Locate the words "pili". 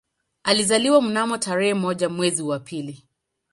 2.59-3.07